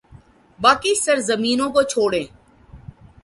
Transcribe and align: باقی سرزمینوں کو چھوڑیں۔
باقی 0.59 0.93
سرزمینوں 0.95 1.69
کو 1.69 1.81
چھوڑیں۔ 1.83 2.25